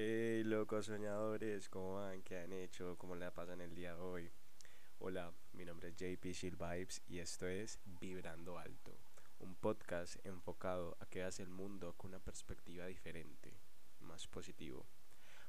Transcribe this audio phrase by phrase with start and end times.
[0.00, 2.22] Hey, locos soñadores, ¿cómo van?
[2.22, 2.96] ¿Qué han hecho?
[2.98, 4.30] ¿Cómo la pasan el día de hoy?
[5.00, 8.96] Hola, mi nombre es JP Shield Vibes y esto es Vibrando Alto,
[9.40, 13.58] un podcast enfocado a que veas el mundo con una perspectiva diferente,
[13.98, 14.86] más positivo.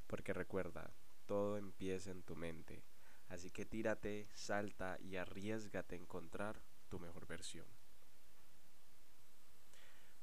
[0.07, 0.89] Porque recuerda,
[1.27, 2.81] todo empieza en tu mente,
[3.27, 6.59] así que tírate, salta y arriesgate a encontrar
[6.89, 7.67] tu mejor versión.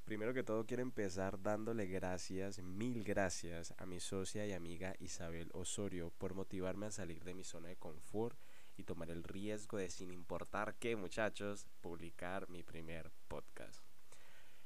[0.07, 5.51] Primero que todo quiero empezar dándole gracias, mil gracias a mi socia y amiga Isabel
[5.53, 8.39] Osorio por motivarme a salir de mi zona de confort
[8.77, 13.83] y tomar el riesgo de, sin importar qué muchachos, publicar mi primer podcast.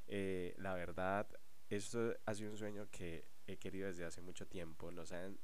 [0.09, 1.27] Eh, la verdad,
[1.70, 4.92] esto ha sido un sueño que he querido desde hace mucho tiempo.
[4.92, 5.41] No saben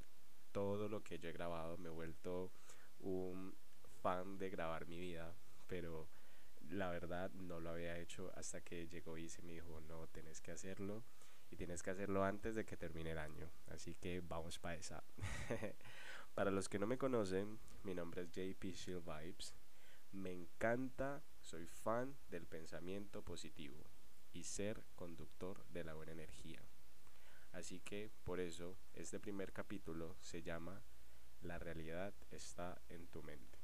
[0.53, 2.53] todo lo que yo he grabado, me he vuelto
[2.99, 3.57] un
[4.03, 5.35] fan de grabar mi vida,
[5.67, 6.07] pero
[6.71, 10.41] la verdad no lo había hecho hasta que llegó y se me dijo, no, tenés
[10.41, 11.05] que hacerlo
[11.51, 13.51] y tienes que hacerlo antes de que termine el año.
[13.69, 15.03] Así que vamos para esa.
[16.35, 19.55] para los que no me conocen, mi nombre es JP Shield Vibes.
[20.13, 23.85] Me encanta, soy fan del pensamiento positivo
[24.33, 26.61] y ser conductor de la buena energía.
[27.53, 30.83] Así que por eso este primer capítulo se llama
[31.41, 33.56] La realidad está en tu mente.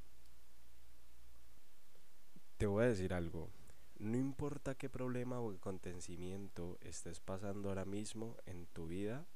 [2.62, 3.50] Te voy a decir algo.
[3.98, 9.26] No importa qué problema o acontecimiento estés pasando ahora mismo en tu vida,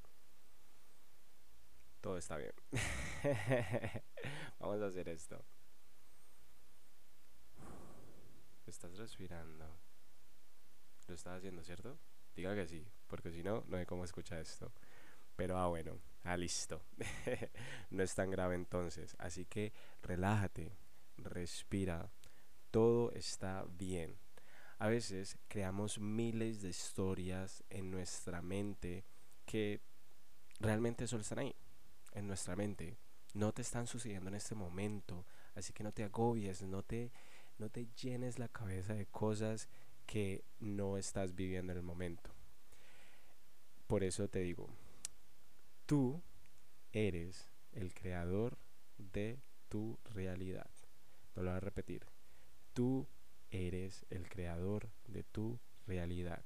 [2.00, 2.52] todo está bien.
[4.60, 5.44] Vamos a hacer esto.
[8.64, 9.77] Estás respirando.
[11.08, 11.98] Lo estás haciendo, ¿cierto?
[12.36, 14.70] Diga que sí, porque si no, no hay cómo escuchar esto.
[15.34, 16.80] Pero ah, bueno, ah, listo.
[17.91, 19.16] no es tan grave entonces.
[19.19, 20.77] Así que relájate,
[21.16, 22.08] respira,
[22.77, 24.19] todo está bien.
[24.78, 29.06] A veces creamos miles de historias en nuestra mente
[29.46, 29.80] que
[30.60, 31.54] realmente solo están ahí,
[32.12, 32.98] en nuestra mente.
[33.32, 37.12] No te están sucediendo en este momento, así que no te agobies, no te,
[37.56, 39.70] no te llenes la cabeza de cosas
[40.04, 42.31] que no estás viviendo en el momento.
[43.86, 44.69] Por eso te digo,
[45.86, 46.22] tú
[46.92, 48.59] eres el creador
[48.98, 50.69] de tu realidad.
[51.34, 52.16] No lo voy a repetir.
[52.76, 53.09] Tú
[53.50, 56.44] eres el creador de tu realidad.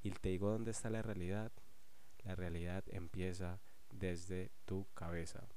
[0.00, 1.50] Y te digo dónde está la realidad.
[2.22, 3.58] La realidad empieza
[3.92, 5.48] desde tu cabeza.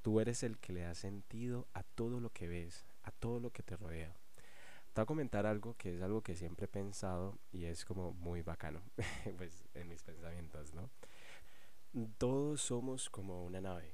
[0.00, 3.50] Tú eres el que le da sentido a todo lo que ves, a todo lo
[3.50, 4.16] que te rodea.
[4.94, 8.14] Te voy a comentar algo que es algo que siempre he pensado y es como
[8.14, 8.80] muy bacano,
[9.36, 10.88] pues en mis pensamientos, ¿no?
[12.16, 13.92] Todos somos como una nave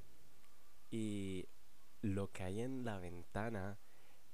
[0.89, 1.49] y
[2.01, 3.77] lo que hay en la ventana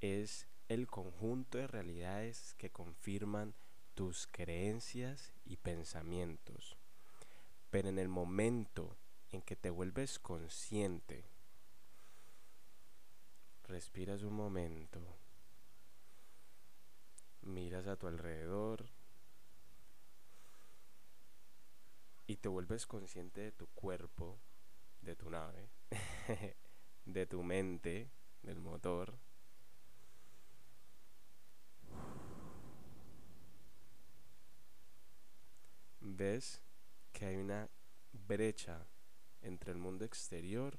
[0.01, 3.55] es el conjunto de realidades que confirman
[3.95, 6.77] tus creencias y pensamientos.
[7.71, 8.95] Pero en el momento
[9.31, 11.25] en que te vuelves consciente,
[13.67, 15.01] respiras un momento,
[17.41, 18.85] miras a tu alrededor
[22.27, 24.39] y te vuelves consciente de tu cuerpo,
[25.01, 25.71] de tu nave,
[27.05, 28.11] de tu mente,
[28.43, 29.17] del motor,
[36.19, 36.61] ves
[37.13, 37.69] que hay una
[38.11, 38.85] brecha
[39.41, 40.77] entre el mundo exterior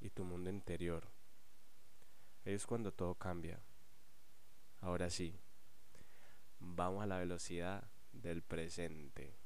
[0.00, 1.08] y tu mundo interior.
[2.44, 3.62] Es cuando todo cambia.
[4.80, 5.38] Ahora sí,
[6.58, 9.36] vamos a la velocidad del presente.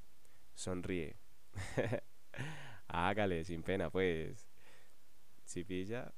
[0.55, 1.17] Sonríe.
[2.89, 4.49] Hágale, sin pena, pues.
[5.45, 6.15] Si pilla,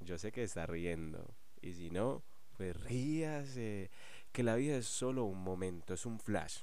[0.00, 1.34] yo sé que está riendo.
[1.60, 2.24] Y si no,
[2.56, 3.90] pues ríase.
[4.32, 6.62] Que la vida es solo un momento, es un flash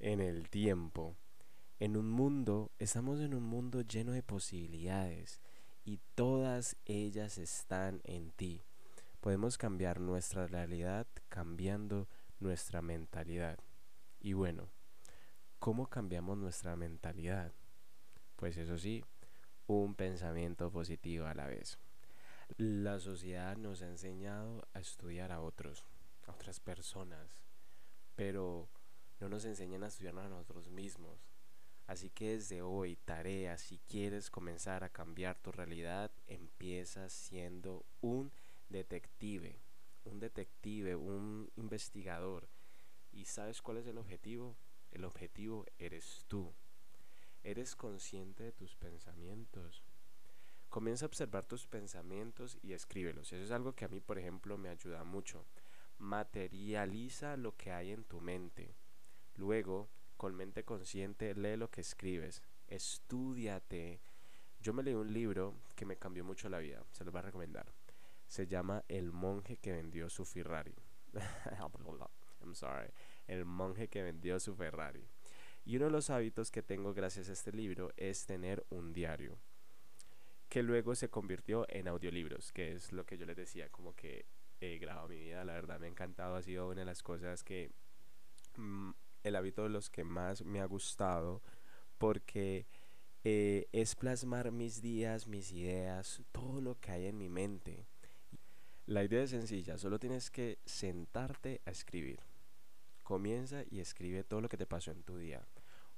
[0.00, 1.16] en el tiempo.
[1.78, 5.40] En un mundo, estamos en un mundo lleno de posibilidades
[5.84, 8.62] y todas ellas están en ti.
[9.20, 13.58] Podemos cambiar nuestra realidad cambiando nuestra mentalidad.
[14.18, 14.68] Y bueno,
[15.58, 17.52] ¿cómo cambiamos nuestra mentalidad?
[18.36, 19.04] Pues eso sí,
[19.66, 21.78] un pensamiento positivo a la vez.
[22.56, 25.84] La sociedad nos ha enseñado a estudiar a otros,
[26.26, 27.42] a otras personas,
[28.16, 28.68] pero
[29.20, 31.26] no nos enseñan a estudiarnos a nosotros mismos.
[31.86, 38.30] Así que desde hoy, tarea, si quieres comenzar a cambiar tu realidad, empieza siendo un
[38.68, 39.60] detective,
[40.04, 42.48] un detective, un investigador.
[43.12, 44.56] ¿Y sabes cuál es el objetivo?
[44.92, 46.52] El objetivo eres tú.
[47.42, 49.82] Eres consciente de tus pensamientos.
[50.68, 53.32] Comienza a observar tus pensamientos y escríbelos.
[53.32, 55.44] Eso es algo que a mí, por ejemplo, me ayuda mucho.
[55.98, 58.76] Materializa lo que hay en tu mente.
[59.40, 59.88] Luego,
[60.18, 64.02] con mente consciente, lee lo que escribes, estudiate,
[64.60, 67.22] Yo me leí un libro que me cambió mucho la vida, se los voy a
[67.22, 67.72] recomendar.
[68.26, 70.74] Se llama El monje que vendió su Ferrari.
[72.42, 72.90] I'm sorry.
[73.26, 75.08] El monje que vendió su Ferrari.
[75.64, 79.38] Y uno de los hábitos que tengo gracias a este libro es tener un diario,
[80.50, 84.26] que luego se convirtió en audiolibros, que es lo que yo les decía, como que
[84.60, 87.42] he grabado mi vida, la verdad me ha encantado, ha sido una de las cosas
[87.42, 87.70] que
[88.56, 88.90] mm,
[89.22, 91.42] el hábito de los que más me ha gustado,
[91.98, 92.66] porque
[93.24, 97.86] eh, es plasmar mis días, mis ideas, todo lo que hay en mi mente.
[98.86, 102.20] La idea es sencilla, solo tienes que sentarte a escribir.
[103.02, 105.46] Comienza y escribe todo lo que te pasó en tu día.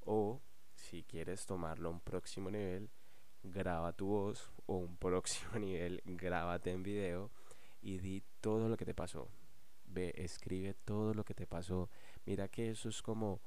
[0.05, 0.41] O
[0.75, 2.91] si quieres tomarlo a un próximo nivel,
[3.43, 7.31] graba tu voz o un próximo nivel, grábate en video
[7.81, 9.29] y di todo lo que te pasó.
[9.87, 11.91] Ve, escribe todo lo que te pasó.
[12.27, 13.41] Mira que eso es como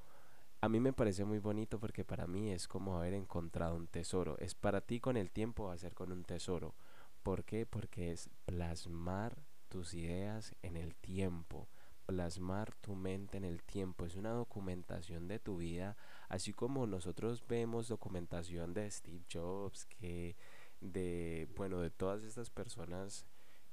[0.66, 4.36] a mí me parece muy bonito porque para mí es como haber encontrado un tesoro.
[4.40, 6.74] Es para ti con el tiempo ser con un tesoro.
[7.22, 7.68] ¿Por qué?
[7.68, 9.38] Porque es plasmar
[9.70, 11.68] tus ideas en el tiempo,
[12.08, 14.06] plasmar tu mente en el tiempo.
[14.06, 15.98] Es una documentación de tu vida,
[16.30, 20.36] así como nosotros vemos documentación de Steve Jobs, que
[20.82, 23.28] de, bueno, de todas estas personas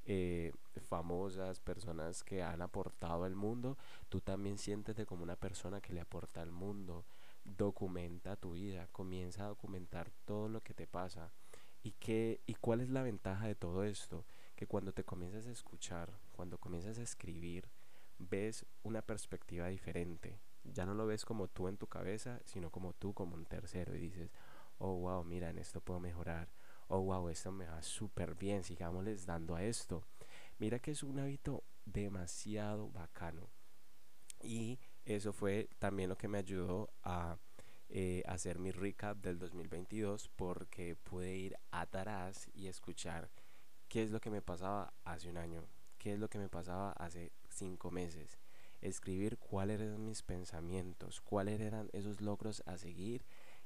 [0.04, 0.52] eh,
[0.88, 3.78] famosas, personas que han aportado al mundo,
[4.08, 7.04] tú también siéntete como una persona que le aporta al mundo.
[7.44, 11.32] Documenta tu vida, comienza a documentar todo lo que te pasa.
[11.82, 14.24] ¿Y, qué, ¿Y cuál es la ventaja de todo esto?
[14.54, 17.68] Que cuando te comienzas a escuchar, cuando comienzas a escribir,
[18.18, 20.38] ves una perspectiva diferente.
[20.64, 23.96] Ya no lo ves como tú en tu cabeza, sino como tú como un tercero
[23.96, 24.30] y dices,
[24.78, 26.48] oh, wow, mira, en esto puedo mejorar
[26.88, 30.04] oh wow, esto me va súper bien, sigámosles dando a esto.
[30.58, 33.48] Mira que es un hábito demasiado bacano.
[34.42, 37.38] Y eso fue también lo que me ayudó a
[37.88, 43.30] eh, hacer mi recap del 2022 porque pude ir atrás y escuchar
[43.88, 45.66] qué es lo que me pasaba hace un año,
[45.98, 48.38] qué es lo que me pasaba hace cinco meses,
[48.80, 53.24] escribir cuáles eran mis pensamientos, cuáles eran esos logros a seguir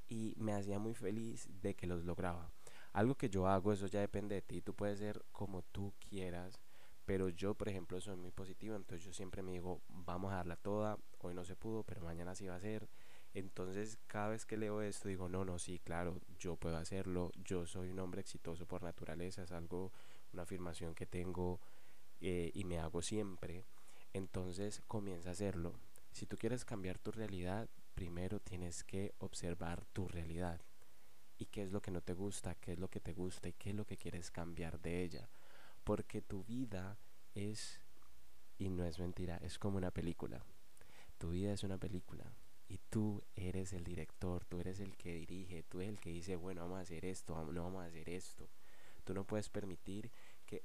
[0.09, 2.53] y me hacía muy feliz de que los lograba
[2.97, 6.59] algo que yo hago, eso ya depende de ti, tú puedes ser como tú quieras,
[7.05, 10.57] pero yo, por ejemplo, soy muy positivo, entonces yo siempre me digo, vamos a darla
[10.57, 12.89] toda, hoy no se pudo, pero mañana sí va a ser.
[13.35, 17.67] Entonces, cada vez que leo esto, digo, no, no, sí, claro, yo puedo hacerlo, yo
[17.67, 19.93] soy un hombre exitoso por naturaleza, es algo,
[20.33, 21.61] una afirmación que tengo
[22.23, 23.67] eh, y me hago siempre.
[24.15, 25.75] Entonces, comienza a hacerlo.
[26.13, 30.63] Si tú quieres cambiar tu realidad, primero tienes que observar tu realidad
[31.39, 33.53] y qué es lo que no te gusta, qué es lo que te gusta y
[33.53, 35.29] qué es lo que quieres cambiar de ella.
[35.85, 36.99] Porque tu vida
[37.35, 37.81] es,
[38.59, 40.45] y no es mentira, es como una película.
[41.19, 42.25] Tu vida es una película
[42.69, 46.37] y tú eres el director, tú eres el que dirige, tú eres el que dice,
[46.37, 48.49] bueno, vamos a hacer esto, no vamos a hacer esto.
[49.05, 50.11] Tú no puedes permitir
[50.45, 50.65] que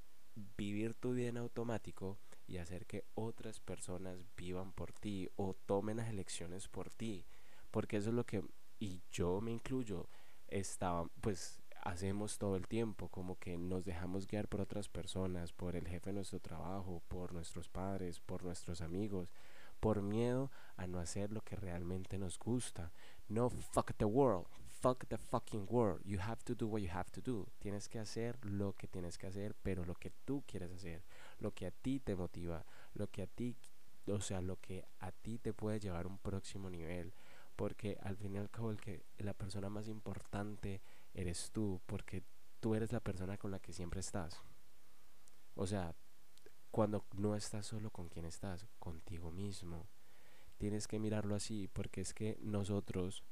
[0.56, 5.98] vivir tu vida en automático y hacer que otras personas vivan por ti o tomen
[5.98, 7.24] las elecciones por ti.
[7.70, 8.42] Porque eso es lo que,
[8.80, 10.08] y yo me incluyo,
[10.52, 15.74] estaba, pues hacemos todo el tiempo, como que nos dejamos guiar por otras personas, por
[15.74, 19.32] el jefe de nuestro trabajo, por nuestros padres, por nuestros amigos,
[19.80, 22.92] por miedo a no hacer lo que realmente nos gusta.
[23.28, 24.46] No, fuck the world,
[24.80, 26.00] fuck the fucking world.
[26.04, 27.48] You have to do what you have to do.
[27.58, 31.02] Tienes que hacer lo que tienes que hacer, pero lo que tú quieres hacer,
[31.40, 33.56] lo que a ti te motiva, lo que a ti,
[34.06, 37.12] o sea, lo que a ti te puede llevar a un próximo nivel
[37.56, 40.80] porque al fin y al cabo el que la persona más importante
[41.14, 42.22] eres tú, porque
[42.60, 44.42] tú eres la persona con la que siempre estás.
[45.54, 45.94] O sea,
[46.70, 49.86] cuando no estás solo con quien estás, contigo mismo.
[50.58, 53.24] Tienes que mirarlo así, porque es que nosotros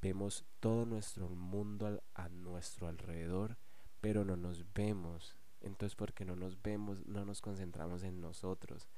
[0.00, 3.58] vemos todo nuestro mundo a nuestro alrededor,
[4.00, 5.36] pero no nos vemos.
[5.60, 8.88] Entonces, porque no nos vemos, no nos concentramos en nosotros.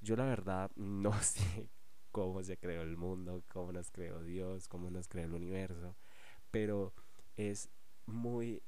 [0.00, 1.70] Yo la verdad no sé
[2.18, 5.94] cómo se creó el mundo, cómo nos creó Dios, cómo nos creó el universo.
[6.50, 6.92] Pero
[7.36, 7.70] es
[8.06, 8.60] muy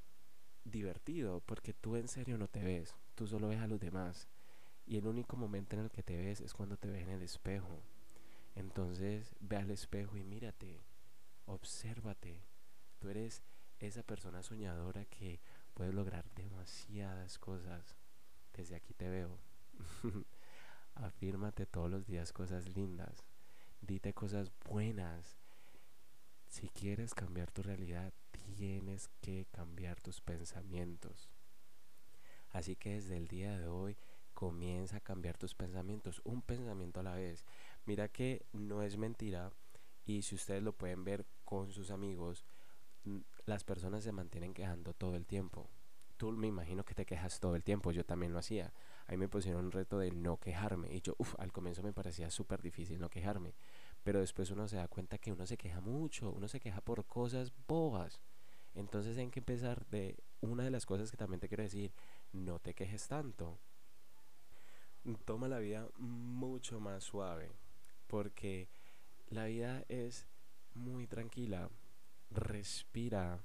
[0.62, 4.28] divertido porque tú en serio no te ves, tú solo ves a los demás.
[4.86, 7.22] Y el único momento en el que te ves es cuando te ves en el
[7.22, 7.82] espejo.
[8.54, 10.80] Entonces ve al espejo y mírate,
[11.46, 12.44] obsérvate.
[13.00, 13.42] Tú eres
[13.80, 15.40] esa persona soñadora que
[15.74, 17.96] puede lograr demasiadas cosas.
[18.52, 19.40] Desde aquí te veo.
[20.94, 23.24] Afírmate todos los días cosas lindas
[23.80, 25.38] dite cosas buenas.
[26.48, 28.12] Si quieres cambiar tu realidad,
[28.56, 31.28] tienes que cambiar tus pensamientos.
[32.50, 33.96] Así que desde el día de hoy
[34.34, 37.44] comienza a cambiar tus pensamientos, un pensamiento a la vez.
[37.86, 39.52] Mira que no es mentira
[40.04, 42.44] y si ustedes lo pueden ver con sus amigos,
[43.46, 45.68] las personas se mantienen quejando todo el tiempo.
[46.16, 48.72] Tú me imagino que te quejas todo el tiempo, yo también lo hacía.
[49.10, 51.92] A mí me pusieron un reto de no quejarme y yo, uff, al comienzo me
[51.92, 53.54] parecía súper difícil no quejarme,
[54.04, 57.04] pero después uno se da cuenta que uno se queja mucho, uno se queja por
[57.06, 58.20] cosas bobas.
[58.72, 61.92] Entonces hay que empezar de una de las cosas que también te quiero decir,
[62.32, 63.58] no te quejes tanto.
[65.24, 67.50] Toma la vida mucho más suave,
[68.06, 68.68] porque
[69.28, 70.28] la vida es
[70.74, 71.68] muy tranquila.
[72.30, 73.40] Respira.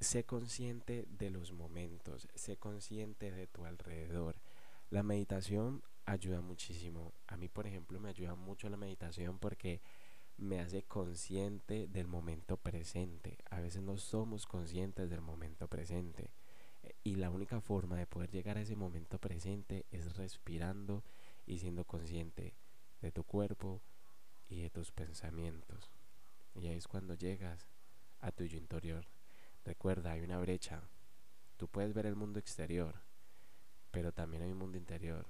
[0.00, 4.40] Sé consciente de los momentos, sé consciente de tu alrededor.
[4.88, 7.12] La meditación ayuda muchísimo.
[7.26, 9.82] A mí, por ejemplo, me ayuda mucho la meditación porque
[10.38, 13.36] me hace consciente del momento presente.
[13.50, 16.30] A veces no somos conscientes del momento presente.
[17.04, 21.04] Y la única forma de poder llegar a ese momento presente es respirando
[21.46, 22.54] y siendo consciente
[23.02, 23.82] de tu cuerpo
[24.48, 25.90] y de tus pensamientos.
[26.54, 27.68] Y ahí es cuando llegas
[28.20, 29.04] a tu yo interior.
[29.70, 30.82] Recuerda, hay una brecha.
[31.56, 32.96] Tú puedes ver el mundo exterior,
[33.92, 35.24] pero también hay un mundo interior.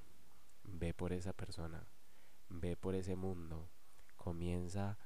[0.65, 1.85] Ve por esa persona,
[2.49, 3.69] ve por ese mundo,
[4.17, 4.97] comienza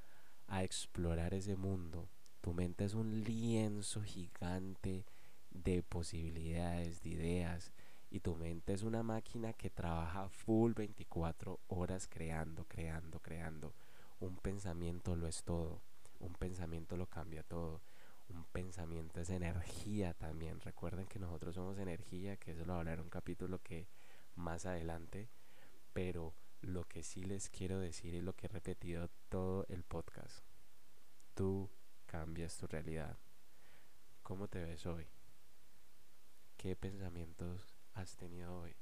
[0.47, 2.09] a explorar ese mundo.
[2.43, 5.05] Tu mente es un lienzo gigante
[5.50, 7.73] de posibilidades, de ideas.
[8.12, 13.75] Y tu mente es una máquina que trabaja full 24 horas creando, creando, creando.
[14.21, 15.81] Un pensamiento lo es todo.
[16.21, 17.81] Un pensamiento lo cambia todo.
[18.28, 20.61] Un pensamiento es energía también.
[20.61, 23.87] Recuerden que nosotros somos energía, que eso lo hablaré en un capítulo que
[24.37, 25.28] más adelante.
[25.93, 30.45] Pero lo que sí les quiero decir y lo que he repetido todo el podcast.
[31.35, 31.71] Tú
[32.07, 33.19] cambias tu realidad.
[34.23, 35.07] ¿Cómo te ves hoy?
[36.57, 38.75] ¿Qué pensamientos has tenido hoy?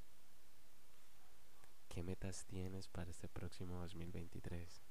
[1.88, 4.82] ¿Qué metas tienes para este próximo 2023?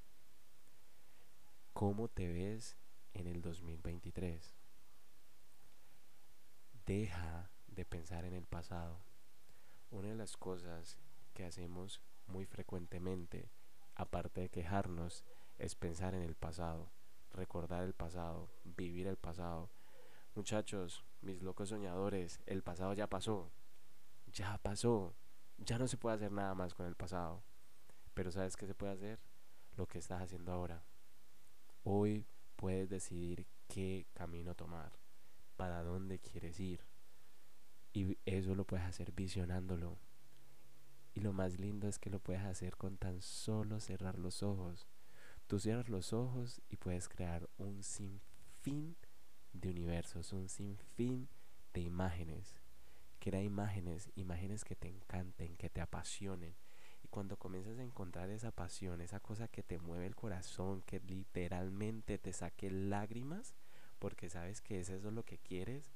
[1.73, 2.75] ¿Cómo te ves
[3.13, 4.55] en el 2023?
[6.85, 9.01] Deja de pensar en el pasado.
[9.89, 10.97] Una de las cosas
[11.33, 13.49] que hacemos muy frecuentemente,
[13.95, 15.23] aparte de quejarnos,
[15.57, 16.91] es pensar en el pasado,
[17.31, 19.69] recordar el pasado, vivir el pasado
[20.33, 23.51] Muchachos, mis locos soñadores, el pasado ya pasó.
[24.31, 25.13] Ya pasó.
[25.57, 27.43] Ya no se puede hacer nada más con el pasado.
[28.13, 29.19] Pero ¿sabes qué se puede hacer?
[29.75, 30.83] Lo que estás haciendo ahora.
[31.83, 32.25] Hoy
[32.61, 34.91] puedes decidir qué camino tomar,
[35.57, 36.85] para dónde quieres ir.
[37.91, 39.97] Y eso lo puedes hacer visionándolo.
[41.15, 44.87] Y lo más lindo es que lo puedes hacer con tan solo cerrar los ojos.
[45.47, 48.95] Tú cierras los ojos y puedes crear un sinfín
[49.53, 51.29] de universos, un sinfín
[51.73, 52.61] de imágenes.
[53.17, 56.53] Crea imágenes, imágenes que te encanten, que te apasionen.
[57.03, 60.99] Y cuando comienzas a encontrar esa pasión, esa cosa que te mueve el corazón, que
[60.99, 63.55] literalmente te saque lágrimas,
[63.99, 65.91] porque sabes que es eso lo que quieres,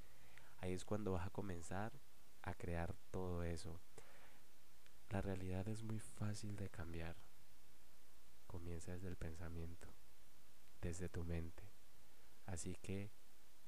[0.60, 1.92] ahí es cuando vas a comenzar
[2.42, 3.80] a crear todo eso.
[5.10, 7.16] La realidad es muy fácil de cambiar.
[8.48, 9.88] Comienza desde el pensamiento,
[10.82, 11.64] desde tu mente.
[12.46, 13.12] Así que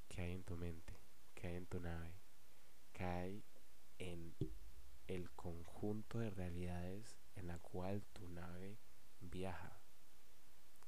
[0.07, 0.93] que hay en tu mente,
[1.33, 2.13] que hay en tu nave,
[2.93, 3.43] que hay
[3.97, 4.35] en
[5.07, 8.79] el conjunto de realidades en la cual tu nave
[9.19, 9.79] viaja.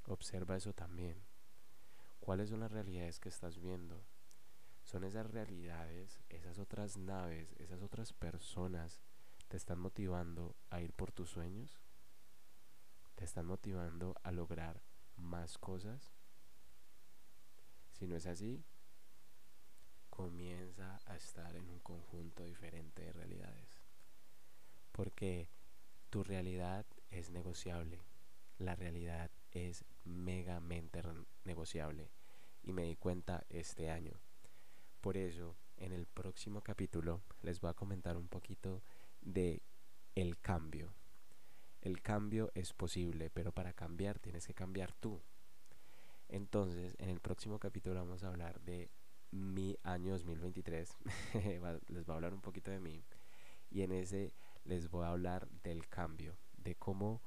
[0.05, 1.23] Observa eso también.
[2.19, 4.03] ¿Cuáles son las realidades que estás viendo?
[4.83, 8.99] ¿Son esas realidades, esas otras naves, esas otras personas
[9.47, 11.79] te están motivando a ir por tus sueños?
[13.15, 14.81] ¿Te están motivando a lograr
[15.15, 16.11] más cosas?
[17.91, 18.63] Si no es así,
[20.09, 23.81] comienza a estar en un conjunto diferente de realidades.
[24.91, 25.49] Porque
[26.09, 28.01] tu realidad es negociable.
[28.57, 31.01] La realidad es megamente
[31.43, 32.11] negociable.
[32.63, 34.19] Y me di cuenta este año.
[35.01, 38.83] Por eso, en el próximo capítulo les voy a comentar un poquito
[39.21, 39.61] de
[40.15, 40.93] el cambio.
[41.81, 45.21] El cambio es posible, pero para cambiar tienes que cambiar tú.
[46.27, 48.91] Entonces, en el próximo capítulo vamos a hablar de
[49.31, 50.97] mi año 2023.
[51.87, 53.03] les voy a hablar un poquito de mí.
[53.71, 54.33] Y en ese
[54.69, 57.21] les voy a hablar del cambio, de cómo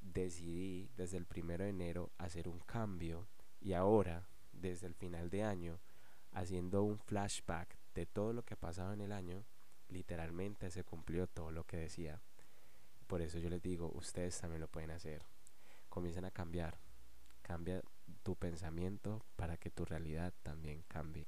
[0.00, 3.28] decidí desde el primero de enero hacer un cambio
[3.60, 5.78] y ahora, desde el final de año,
[6.32, 9.44] haciendo un flashback de todo lo que ha pasado en el año,
[9.88, 12.20] literalmente se cumplió todo lo que decía.
[13.06, 15.22] Por eso yo les digo, ustedes también lo pueden hacer.
[15.88, 16.78] Comiencen a cambiar.
[17.42, 17.80] Cambia
[18.22, 21.26] tu pensamiento para que tu realidad también cambie.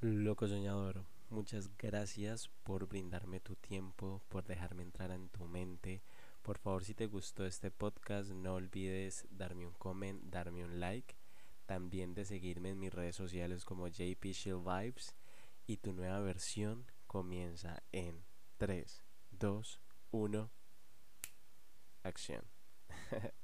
[0.00, 6.02] Loco soñador, Muchas gracias por brindarme tu tiempo, por dejarme entrar en tu mente.
[6.42, 11.16] Por favor, si te gustó este podcast, no olvides darme un comment, darme un like.
[11.66, 15.14] También de seguirme en mis redes sociales como JP Shield Vibes.
[15.66, 18.24] Y tu nueva versión comienza en
[18.58, 19.02] 3,
[19.32, 20.50] 2, 1.
[22.02, 22.44] Acción.